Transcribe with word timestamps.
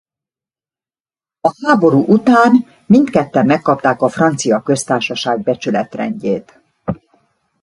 A 1.41 1.51
háború 1.61 2.03
után 2.07 2.65
mindketten 2.85 3.45
megkapták 3.45 4.01
a 4.01 4.09
Francia 4.09 4.61
Köztársaság 4.61 5.41
Becsületrendjét. 5.41 6.61